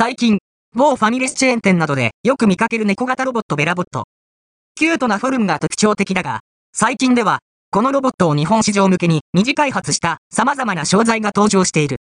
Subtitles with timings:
[0.00, 0.38] 最近、
[0.74, 4.04] 某ファミレスチェーン店などでよく見かける猫型ロボット BellaBot。
[4.74, 6.40] キュートなフォルムが特徴的だが、
[6.72, 11.88] 最近では、このロボットを日本市場向けに二次開発した様々な商材が登場している。